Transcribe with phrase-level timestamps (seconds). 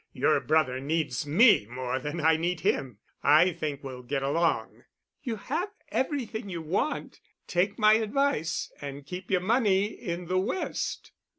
[0.13, 2.97] Your brother needs me more than I need him.
[3.21, 4.85] I think we'll get along."
[5.21, 7.19] "You have everything you want.
[7.45, 11.11] Take my advice and keep your money in the West."